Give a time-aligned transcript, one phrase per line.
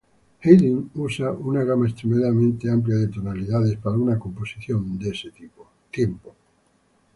[0.43, 5.29] Haydn usa una gama extremadamente amplia de tonalidades para una composición de ese
[5.91, 6.33] tiempo.